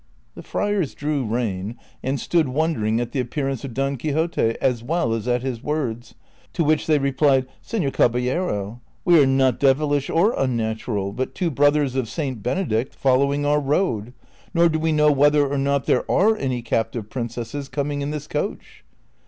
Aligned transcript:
The 0.33 0.41
friars 0.41 0.95
drew 0.95 1.23
rein 1.23 1.77
and 2.01 2.19
stood 2.19 2.47
wondering 2.49 2.99
at 2.99 3.11
the 3.11 3.19
appearance 3.19 3.63
of 3.63 3.75
Don 3.75 3.97
Quixote 3.97 4.55
as 4.59 4.81
well 4.83 5.13
as 5.13 5.27
at 5.27 5.43
his 5.43 5.61
words, 5.61 6.15
to 6.53 6.63
which 6.63 6.87
they 6.87 6.97
replied," 6.97 7.45
Seilor 7.61 7.91
Caballero, 7.93 8.81
we 9.05 9.21
are 9.21 9.27
not 9.27 9.59
devilish 9.59 10.09
or 10.09 10.33
unnatural, 10.35 11.13
but 11.13 11.35
two 11.35 11.51
brothers 11.51 11.95
of 11.95 12.09
St. 12.09 12.41
Benedict 12.41 12.95
following 12.95 13.45
our 13.45 13.59
road, 13.59 14.13
nor 14.55 14.69
do 14.69 14.79
we 14.79 14.91
know 14.91 15.11
whether 15.11 15.45
or 15.47 15.59
not 15.59 15.85
there 15.85 16.09
are 16.09 16.35
any 16.35 16.63
captive 16.63 17.11
princesses 17.11 17.69
coming 17.69 18.01
in 18.01 18.09
this 18.09 18.25
coach." 18.25 18.83